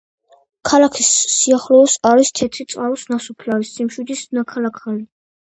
ქალაქის 0.69 1.09
სიახლოვეს 1.33 1.97
არის 2.13 2.33
თეთრი 2.41 2.67
წყაროს 2.73 3.05
ნასოფლარი, 3.13 3.71
სამშვილდის 3.75 4.27
ნაქალაქარი. 4.41 5.01